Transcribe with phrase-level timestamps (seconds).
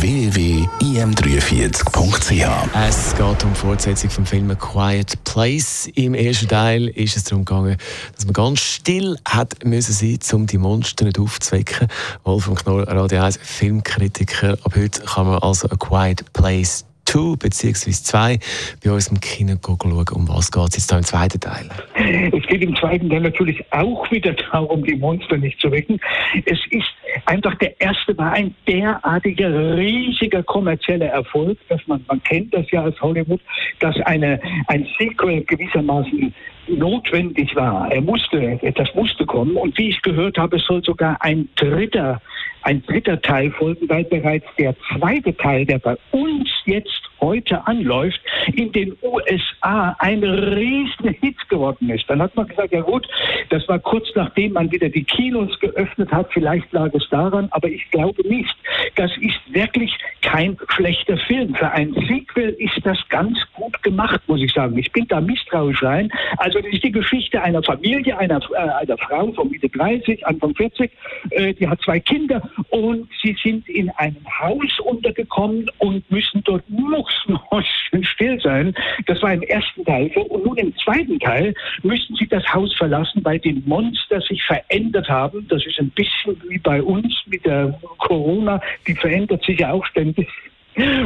[0.00, 5.90] www.im43.ch Es geht um die Fortsetzung vom Film A Quiet Place.
[5.94, 7.76] Im ersten Teil ist es darum gegangen,
[8.14, 11.88] dass man ganz still hat müssen sein, um die Monster nicht aufzuwecken.
[12.24, 14.58] Wolfram Knorr, Radio 1 Filmkritiker.
[14.64, 17.92] Ab heute kann man also A Quiet Place 2 bzw.
[17.92, 18.38] 2
[18.84, 20.04] bei uns im Kino schauen.
[20.12, 21.68] Um was geht es jetzt da im zweiten Teil?
[21.94, 26.00] Es geht im zweiten Teil natürlich auch wieder darum, die Monster nicht zu wecken.
[26.44, 26.88] Es ist
[27.26, 32.84] einfach der erste war ein derartiger riesiger kommerzieller Erfolg, dass man, man kennt das ja
[32.84, 33.40] aus Hollywood,
[33.80, 36.34] dass eine, ein Sequel gewissermaßen
[36.68, 37.90] notwendig war.
[37.92, 39.56] Er musste, das musste kommen.
[39.56, 42.20] Und wie ich gehört habe, soll sogar ein dritter
[42.66, 48.20] ein dritter Teil folgen, weil bereits der zweite Teil, der bei uns jetzt heute anläuft,
[48.54, 52.10] in den USA ein riesen Hit geworden ist.
[52.10, 53.06] Dann hat man gesagt, ja gut,
[53.50, 57.68] das war kurz nachdem man wieder die Kinos geöffnet hat, vielleicht lag es daran, aber
[57.68, 58.54] ich glaube nicht.
[58.96, 61.54] Das ist wirklich kein schlechter Film.
[61.54, 64.78] Für ein Sequel ist das ganz gut gemacht, muss ich sagen.
[64.78, 66.10] Ich bin da misstrauisch rein.
[66.38, 70.54] Also das ist die Geschichte einer Familie, einer, äh, einer Frau von Mitte 30, Anfang
[70.54, 70.90] 40,
[71.30, 76.62] äh, die hat zwei Kinder und sie sind in einem Haus untergekommen und müssen dort
[76.68, 78.74] mucksmäuschen still sein.
[79.06, 80.22] Das war im ersten Teil so.
[80.22, 85.08] Und nun im zweiten Teil müssen sie das Haus verlassen, weil die Monster sich verändert
[85.08, 85.46] haben.
[85.48, 88.60] Das ist ein bisschen wie bei uns mit der Corona.
[88.86, 90.28] Die verändert sich ja auch ständig.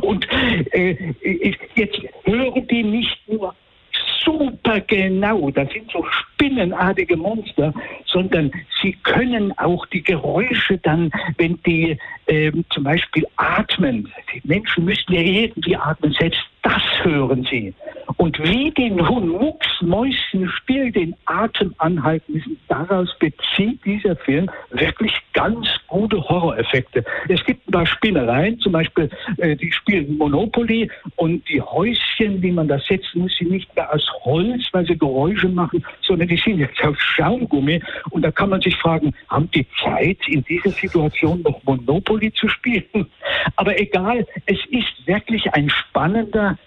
[0.00, 0.26] Und
[0.72, 0.96] äh,
[1.74, 3.54] jetzt hören die nicht nur
[4.24, 7.72] super genau, das sind so spinnenartige Monster,
[8.06, 8.50] sondern
[8.82, 11.96] sie können auch die Geräusche dann, wenn die
[12.26, 17.74] äh, zum Beispiel atmen, die Menschen müssen ja irgendwie atmen, selbst das hören sie.
[18.18, 26.20] Und wie den Mucksmäuschenspiel den Atem anhalten müssen, daraus bezieht dieser Film wirklich ganz gute
[26.28, 27.04] Horroreffekte.
[27.28, 32.50] Es gibt ein paar Spinnereien, zum Beispiel, äh, die spielen Monopoly und die Häuschen, wie
[32.50, 36.38] man das setzen muss, sind nicht mehr aus Holz, weil sie Geräusche machen, sondern die
[36.38, 37.80] sind jetzt aus Schaumgummi.
[38.10, 42.48] Und da kann man sich fragen, haben die Zeit, in dieser Situation noch Monopoly zu
[42.48, 42.84] spielen?
[43.54, 46.58] Aber egal, es ist wirklich ein spannender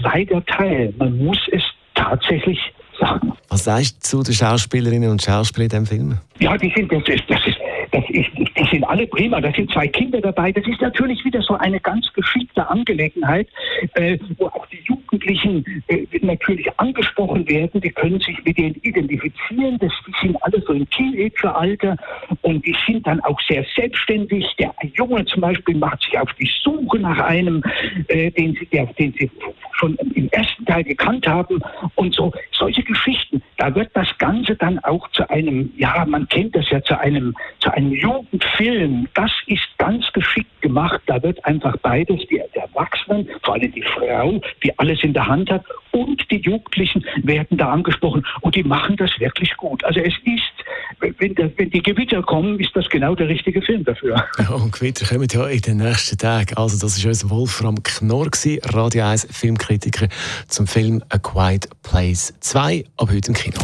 [0.00, 0.92] zweiter Teil.
[0.98, 1.62] Man muss es
[1.94, 2.58] tatsächlich
[2.98, 3.32] sagen.
[3.48, 6.18] Was sagst du zu den Schauspielerinnen und Schauspielern in diesem Film?
[6.38, 7.58] Ja, die sind, das ist, das ist,
[7.90, 9.40] das ist, die sind alle prima.
[9.40, 10.52] Da sind zwei Kinder dabei.
[10.52, 13.48] Das ist natürlich wieder so eine ganz geschickte Angelegenheit,
[13.94, 17.80] äh, wo auch die Jugendlichen äh, natürlich angesprochen werden.
[17.80, 19.78] Die können sich mit denen identifizieren.
[19.78, 21.96] Das, die sind alle so im Teenageralter
[22.42, 24.46] und die sind dann auch sehr selbstständig.
[24.58, 27.62] Der Junge zum Beispiel macht sich auf die Suche nach einem,
[28.08, 29.30] äh, den, sie, der, den sie
[29.72, 31.60] schon im ersten Teil gekannt haben
[31.94, 33.42] und so solche Geschichten.
[33.56, 37.34] Da wird das Ganze dann auch zu einem, ja, man kennt das ja, zu einem,
[37.58, 39.08] zu einem Jugendfilm.
[39.14, 41.00] Das ist ganz geschickt gemacht.
[41.06, 45.50] Da wird einfach beides, die, Erwachsenen, vor allem die Frau, die alles in der Hand
[45.50, 49.84] hat, und die Jugendlichen werden da angesprochen und die machen das wirklich gut.
[49.84, 53.84] Also es ist, wenn, der, wenn die Gewitter kommen, ist das genau der richtige Film
[53.84, 54.24] dafür.
[54.38, 56.56] Ja, und Gewitter kommen ja in den nächsten Tagen.
[56.56, 58.30] Also das ist unser Wolfram Knorr,
[58.72, 60.06] Radio 1 Filmkritiker
[60.46, 63.58] zum Film A Quiet Place 2, ab heute im Kino.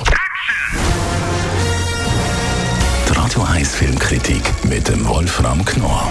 [3.09, 6.11] Die Radio 1 Filmkritik mit dem Wolfram Knorr